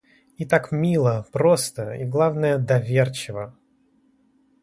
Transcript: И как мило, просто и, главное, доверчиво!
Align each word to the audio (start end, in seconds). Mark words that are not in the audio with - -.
И 0.37 0.45
как 0.45 0.71
мило, 0.71 1.27
просто 1.31 1.91
и, 1.93 2.05
главное, 2.05 2.57
доверчиво! 2.57 3.55